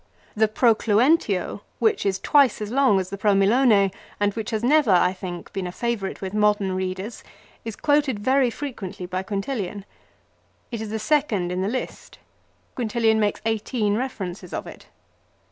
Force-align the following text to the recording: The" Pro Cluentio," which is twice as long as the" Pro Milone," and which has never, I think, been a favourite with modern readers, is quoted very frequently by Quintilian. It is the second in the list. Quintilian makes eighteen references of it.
The" 0.35 0.47
Pro 0.57 0.73
Cluentio," 0.73 1.61
which 1.77 2.07
is 2.07 2.17
twice 2.17 2.59
as 2.59 2.71
long 2.71 2.99
as 2.99 3.11
the" 3.11 3.17
Pro 3.19 3.35
Milone," 3.35 3.91
and 4.19 4.33
which 4.33 4.49
has 4.49 4.63
never, 4.63 4.89
I 4.89 5.13
think, 5.13 5.53
been 5.53 5.67
a 5.67 5.71
favourite 5.71 6.21
with 6.21 6.33
modern 6.33 6.71
readers, 6.75 7.23
is 7.63 7.75
quoted 7.75 8.17
very 8.17 8.49
frequently 8.49 9.05
by 9.05 9.21
Quintilian. 9.21 9.85
It 10.71 10.81
is 10.81 10.89
the 10.89 10.97
second 10.97 11.51
in 11.51 11.61
the 11.61 11.67
list. 11.67 12.17
Quintilian 12.73 13.19
makes 13.19 13.41
eighteen 13.45 13.93
references 13.95 14.53
of 14.53 14.65
it. 14.65 14.87